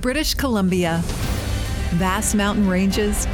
[0.00, 1.02] British Columbia.
[1.90, 3.28] Vast mountain ranges,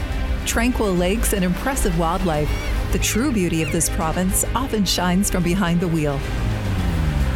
[0.46, 2.50] tranquil lakes, and impressive wildlife.
[2.90, 6.18] The true beauty of this province often shines from behind the wheel.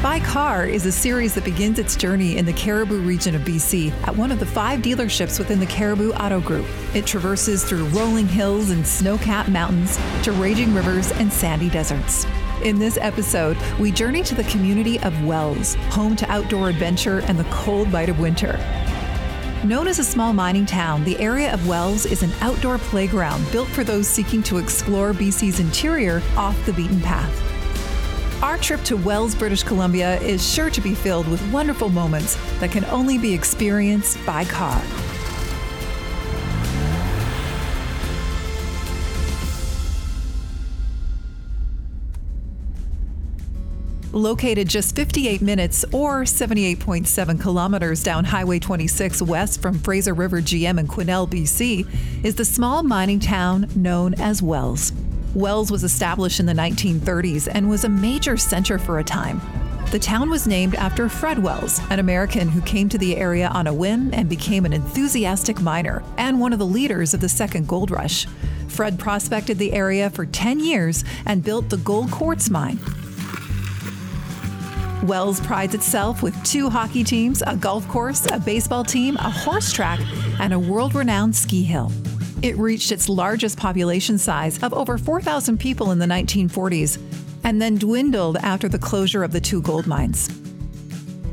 [0.03, 3.93] By Car is a series that begins its journey in the Cariboo region of BC
[4.09, 6.67] at one of the five dealerships within the Cariboo Auto Group.
[6.93, 12.27] It traverses through rolling hills and snow capped mountains to raging rivers and sandy deserts.
[12.65, 17.39] In this episode, we journey to the community of Wells, home to outdoor adventure and
[17.39, 18.59] the cold bite of winter.
[19.65, 23.69] Known as a small mining town, the area of Wells is an outdoor playground built
[23.69, 28.43] for those seeking to explore BC's interior off the beaten path.
[28.43, 32.71] Our trip to Wells, British Columbia is sure to be filled with wonderful moments that
[32.71, 34.81] can only be experienced by car.
[44.13, 50.81] Located just 58 minutes or 78.7 kilometers down Highway 26 west from Fraser River GM
[50.81, 51.87] in Quesnel, BC,
[52.25, 54.93] is the small mining town known as Wells.
[55.33, 59.41] Wells was established in the 1930s and was a major center for a time.
[59.93, 63.69] The town was named after Fred Wells, an American who came to the area on
[63.69, 67.69] a whim and became an enthusiastic miner and one of the leaders of the second
[67.69, 68.27] gold rush.
[68.67, 72.81] Fred prospected the area for 10 years and built the Gold Quartz mine.
[75.05, 79.73] Wells prides itself with two hockey teams, a golf course, a baseball team, a horse
[79.73, 79.99] track,
[80.39, 81.91] and a world renowned ski hill.
[82.43, 86.99] It reached its largest population size of over 4,000 people in the 1940s
[87.45, 90.29] and then dwindled after the closure of the two gold mines.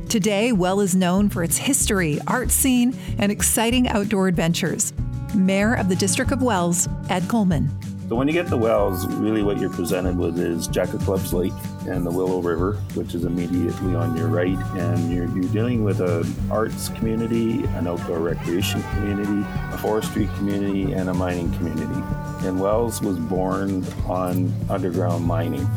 [0.07, 4.93] Today, Well is known for its history, art scene, and exciting outdoor adventures.
[5.35, 7.69] Mayor of the District of Wells, Ed Coleman.
[8.07, 11.33] So when you get to Wells, really what you're presented with is Jack of Clubs
[11.33, 11.51] Lake
[11.89, 14.57] and the Willow River, which is immediately on your right.
[14.77, 20.93] And you're, you're dealing with an arts community, an outdoor recreation community, a forestry community,
[20.93, 22.01] and a mining community.
[22.47, 25.67] And Wells was born on underground mining.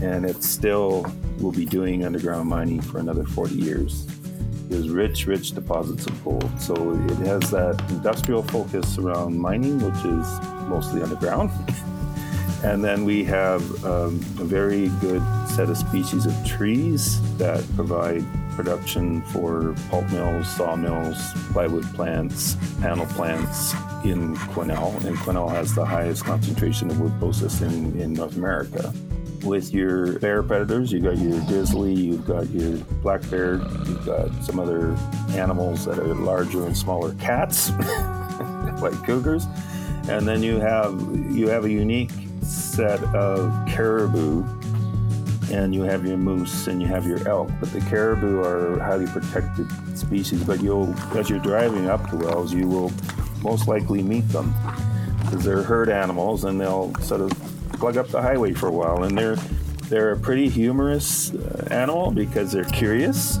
[0.00, 1.04] And it still
[1.38, 4.06] will be doing underground mining for another 40 years.
[4.70, 6.50] There's rich, rich deposits of gold.
[6.58, 10.26] So it has that industrial focus around mining, which is
[10.72, 11.50] mostly underground.
[12.64, 18.24] And then we have um, a very good set of species of trees that provide
[18.52, 23.72] production for pulp mills, sawmills, plywood plants, panel plants
[24.04, 25.04] in Quesnel.
[25.04, 28.92] And Quesnel has the highest concentration of wood processing in North America.
[29.42, 34.32] With your bear predators, you've got your grizzly, you've got your black bear, you've got
[34.44, 34.96] some other
[35.30, 37.70] animals that are larger and smaller cats,
[38.80, 39.46] like cougars.
[40.08, 40.92] And then you have
[41.30, 42.10] you have a unique
[42.42, 44.44] set of caribou
[45.52, 47.50] and you have your moose and you have your elk.
[47.60, 49.68] But the caribou are highly protected
[49.98, 50.42] species.
[50.42, 52.90] But you'll, as you're driving up the Wells, you will
[53.42, 54.54] most likely meet them
[55.20, 57.30] because they're herd animals and they'll sort of
[57.74, 59.04] plug up the highway for a while.
[59.04, 59.36] And they're
[59.88, 63.38] they're a pretty humorous uh, animal because they're curious.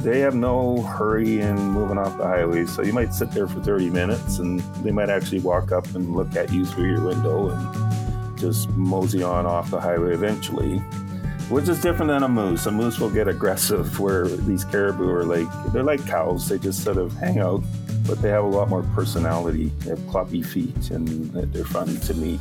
[0.00, 3.60] They have no hurry in moving off the highway, so you might sit there for
[3.60, 7.50] 30 minutes and they might actually walk up and look at you through your window
[7.50, 10.82] and just mosey on off the highway eventually
[11.50, 12.66] which is different than a moose.
[12.66, 16.48] A moose will get aggressive, where these caribou are like they're like cows.
[16.48, 17.62] They just sort of hang out,
[18.06, 19.72] but they have a lot more personality.
[19.80, 22.40] They have cloppy feet, and they're fun to meet.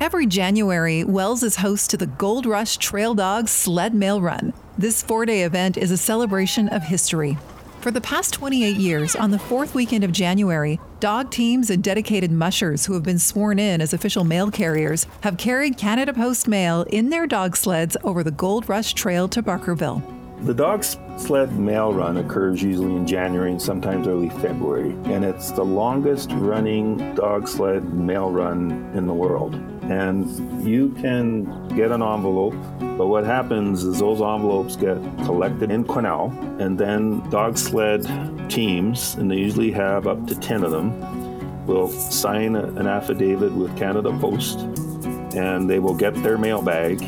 [0.00, 4.52] Every January, Wells is host to the Gold Rush Trail Dogs Sled Mail Run.
[4.76, 7.38] This four day event is a celebration of history.
[7.80, 12.32] For the past 28 years, on the fourth weekend of January, dog teams and dedicated
[12.32, 16.82] mushers who have been sworn in as official mail carriers have carried Canada Post mail
[16.90, 20.13] in their dog sleds over the Gold Rush Trail to Barkerville.
[20.42, 25.50] The dog sled mail run occurs usually in January and sometimes early February, and it's
[25.52, 29.54] the longest running dog sled mail run in the world.
[29.84, 32.54] And you can get an envelope,
[32.98, 38.02] but what happens is those envelopes get collected in Quesnel, and then dog sled
[38.50, 43.74] teams, and they usually have up to 10 of them, will sign an affidavit with
[43.78, 44.58] Canada Post,
[45.34, 47.02] and they will get their mail bag,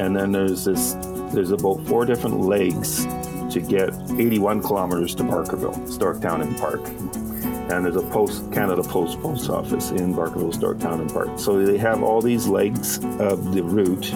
[0.00, 0.96] and then there's this
[1.32, 3.04] there's about four different legs
[3.52, 6.80] to get 81 kilometers to Barkerville, Historic Town and Park.
[6.86, 11.38] And there's a post Canada Post post office in Barkerville, Historic Town and Park.
[11.38, 14.10] So they have all these legs of the route.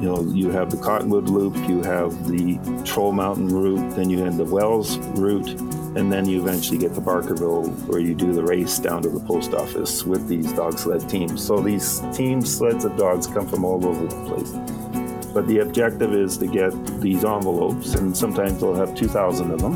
[0.00, 4.22] You know, you have the Cottonwood Loop, you have the Troll Mountain route, then you
[4.24, 5.48] have the Wells route,
[5.96, 9.20] and then you eventually get to Barkerville where you do the race down to the
[9.20, 11.44] post office with these dog sled teams.
[11.44, 14.85] So these team sleds of dogs come from all over the place.
[15.36, 19.74] But the objective is to get these envelopes, and sometimes they'll have 2,000 of them.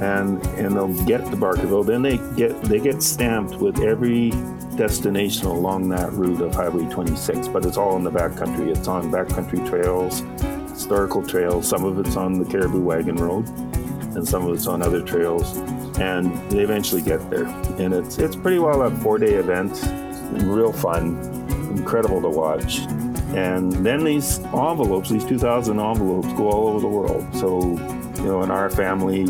[0.00, 1.84] and and they'll get to Barkerville.
[1.84, 4.30] Then they get they get stamped with every
[4.76, 8.68] destination along that route of Highway 26, but it's all in the backcountry.
[8.76, 10.22] It's on backcountry trails,
[10.70, 11.66] historical trails.
[11.68, 13.48] Some of it's on the Cariboo Wagon Road,
[14.16, 15.56] and some of it's on other trails.
[15.98, 17.46] And they eventually get there,
[17.78, 19.82] and it's it's pretty well a four-day event,
[20.44, 21.18] real fun,
[21.76, 22.82] incredible to watch.
[23.34, 27.26] And then these envelopes, these 2,000 envelopes, go all over the world.
[27.34, 27.60] So,
[28.18, 29.24] you know, in our family,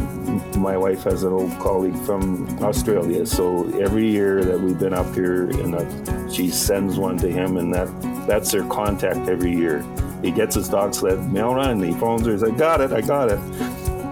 [0.59, 3.25] my wife has an old colleague from Australia.
[3.25, 7.73] So every year that we've been up here, and she sends one to him, and
[7.75, 7.89] that
[8.27, 9.85] that's their contact every year.
[10.23, 12.93] He gets his dog sled mail run, and he phones her, he's like, "Got it,
[12.93, 13.41] I got it."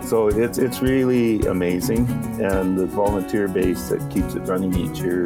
[0.05, 2.07] So it's it's really amazing,
[2.41, 5.25] and the volunteer base that keeps it running each year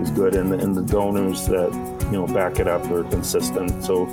[0.00, 3.84] is good, and the, and the donors that you know back it up are consistent.
[3.84, 4.04] So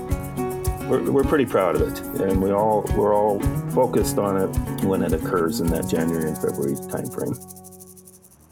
[0.90, 3.40] we're, we're pretty proud of it, and we all we're all
[3.72, 7.38] focused on it when it occurs in that January and February timeframe.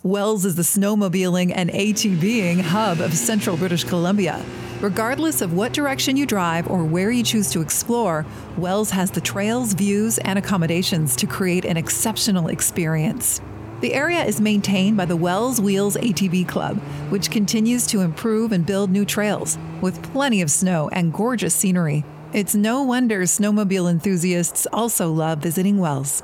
[0.04, 4.44] Wells is the snowmobiling and ATVing hub of central British Columbia.
[4.80, 8.26] Regardless of what direction you drive or where you choose to explore,
[8.58, 13.42] Wells has the trails, views, and accommodations to create an exceptional experience.
[13.82, 16.78] The area is maintained by the Wells Wheels ATV Club,
[17.10, 22.06] which continues to improve and build new trails with plenty of snow and gorgeous scenery.
[22.32, 26.22] It's no wonder snowmobile enthusiasts also love visiting Wells.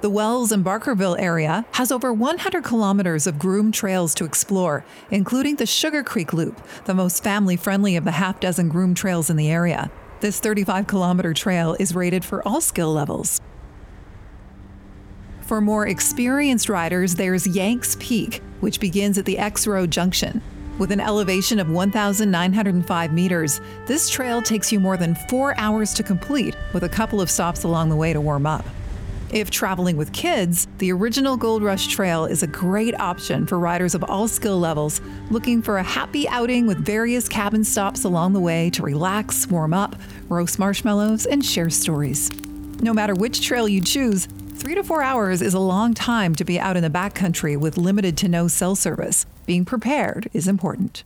[0.00, 5.56] The Wells and Barkerville area has over 100 kilometers of groomed trails to explore, including
[5.56, 9.36] the Sugar Creek Loop, the most family friendly of the half dozen groomed trails in
[9.36, 9.90] the area.
[10.20, 13.40] This 35 kilometer trail is rated for all skill levels.
[15.42, 20.40] For more experienced riders, there's Yanks Peak, which begins at the X Road Junction.
[20.78, 26.02] With an elevation of 1,905 meters, this trail takes you more than four hours to
[26.02, 28.64] complete, with a couple of stops along the way to warm up.
[29.32, 33.94] If traveling with kids, the original Gold Rush Trail is a great option for riders
[33.94, 35.00] of all skill levels
[35.30, 39.74] looking for a happy outing with various cabin stops along the way to relax, warm
[39.74, 39.96] up,
[40.28, 42.30] roast marshmallows, and share stories.
[42.80, 44.28] No matter which trail you choose,
[44.62, 47.76] Three to four hours is a long time to be out in the backcountry with
[47.76, 49.26] limited to no cell service.
[49.44, 51.02] Being prepared is important.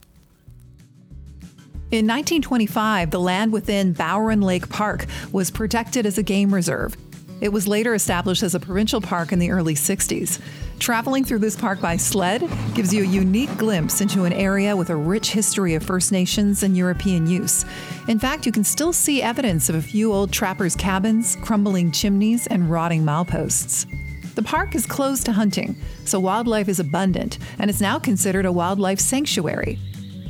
[1.91, 6.99] In 1925, the land within Bowron Lake Park was protected as a game reserve.
[7.41, 10.41] It was later established as a provincial park in the early 60s.
[10.79, 14.89] Traveling through this park by sled gives you a unique glimpse into an area with
[14.89, 17.67] a rich history of First Nations and European use.
[18.09, 22.47] In fact, you can still see evidence of a few old trappers' cabins, crumbling chimneys,
[22.47, 23.87] and rotting mileposts.
[24.35, 28.53] The park is closed to hunting, so wildlife is abundant, and it's now considered a
[28.53, 29.79] wildlife sanctuary.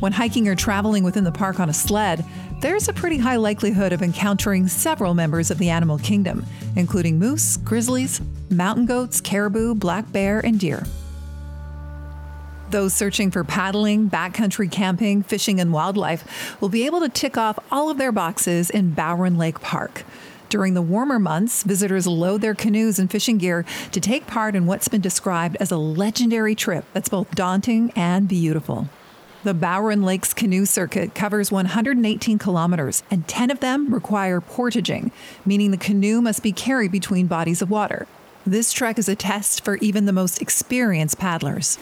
[0.00, 2.24] When hiking or traveling within the park on a sled,
[2.60, 6.44] there's a pretty high likelihood of encountering several members of the animal kingdom,
[6.76, 8.20] including moose, grizzlies,
[8.50, 10.84] mountain goats, caribou, black bear, and deer.
[12.70, 17.58] Those searching for paddling, backcountry camping, fishing, and wildlife will be able to tick off
[17.70, 20.04] all of their boxes in Bowron Lake Park.
[20.50, 24.66] During the warmer months, visitors load their canoes and fishing gear to take part in
[24.66, 28.88] what's been described as a legendary trip that's both daunting and beautiful.
[29.46, 35.12] The Bowron Lakes Canoe Circuit covers 118 kilometers, and 10 of them require portaging,
[35.44, 38.08] meaning the canoe must be carried between bodies of water.
[38.44, 41.78] This trek is a test for even the most experienced paddlers.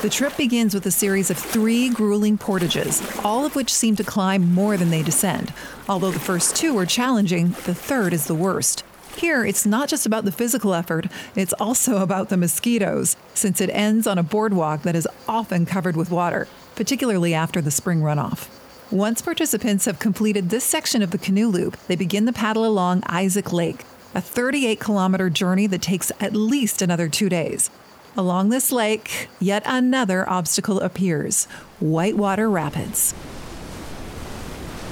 [0.00, 4.04] The trip begins with a series of three grueling portages, all of which seem to
[4.04, 5.52] climb more than they descend.
[5.86, 8.84] Although the first two are challenging, the third is the worst.
[9.16, 11.06] Here, it's not just about the physical effort,
[11.36, 15.96] it's also about the mosquitoes, since it ends on a boardwalk that is often covered
[15.96, 18.48] with water, particularly after the spring runoff.
[18.90, 23.02] Once participants have completed this section of the canoe loop, they begin the paddle along
[23.06, 27.70] Isaac Lake, a 38 kilometer journey that takes at least another two days.
[28.16, 31.46] Along this lake, yet another obstacle appears
[31.80, 33.14] Whitewater Rapids.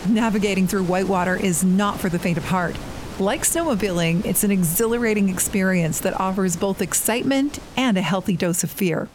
[0.09, 2.76] Navigating through Whitewater is not for the faint of heart.
[3.23, 8.71] Like snowmobiling, it's an exhilarating experience that offers both excitement and a healthy dose of
[8.73, 9.09] fear.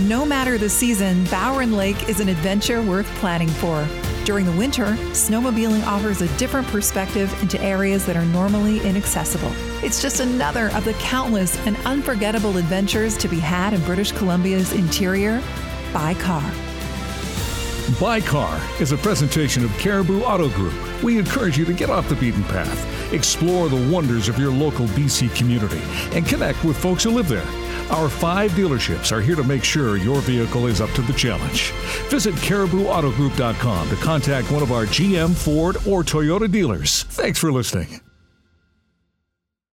[0.00, 3.86] No matter the season, Bowron Lake is an adventure worth planning for.
[4.26, 9.52] During the winter, snowmobiling offers a different perspective into areas that are normally inaccessible.
[9.84, 14.72] It's just another of the countless and unforgettable adventures to be had in British Columbia's
[14.72, 15.40] interior
[15.92, 16.42] by car.
[18.00, 20.74] By Car is a presentation of Cariboo Auto Group.
[21.04, 24.86] We encourage you to get off the beaten path, explore the wonders of your local
[24.88, 25.80] BC community,
[26.16, 27.46] and connect with folks who live there.
[27.90, 31.70] Our five dealerships are here to make sure your vehicle is up to the challenge.
[32.08, 37.04] Visit caribooautogroup.com to contact one of our GM, Ford, or Toyota dealers.
[37.04, 38.00] Thanks for listening.